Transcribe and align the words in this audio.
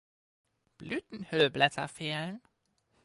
Blütenhüllblätter 0.79 1.87
fehlen. 1.87 2.41